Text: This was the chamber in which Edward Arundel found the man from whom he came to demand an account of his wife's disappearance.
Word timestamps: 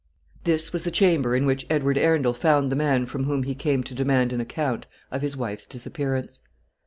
This 0.45 0.73
was 0.73 0.83
the 0.83 0.89
chamber 0.89 1.35
in 1.35 1.45
which 1.45 1.67
Edward 1.69 1.95
Arundel 1.95 2.33
found 2.33 2.71
the 2.71 2.75
man 2.75 3.05
from 3.05 3.25
whom 3.25 3.43
he 3.43 3.53
came 3.53 3.83
to 3.83 3.93
demand 3.93 4.33
an 4.33 4.41
account 4.41 4.87
of 5.11 5.21
his 5.21 5.37
wife's 5.37 5.67
disappearance. 5.67 6.41